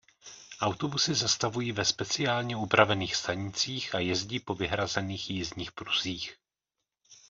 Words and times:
Autobusy 0.61 1.15
zastavují 1.15 1.71
ve 1.71 1.85
speciálně 1.85 2.55
upravených 2.57 3.15
stanicích 3.15 3.95
a 3.95 3.99
jezdí 3.99 4.39
po 4.39 4.55
vyhrazených 4.55 5.29
jízdních 5.29 5.71
pruzích. 5.71 6.35